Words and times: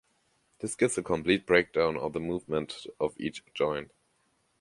This 0.57 0.73
gives 0.73 0.97
a 0.97 1.03
complete 1.03 1.45
breakdown 1.45 1.95
of 1.95 2.13
the 2.13 2.19
movement 2.19 2.87
of 2.99 3.13
each 3.19 3.43
joint. 3.53 3.91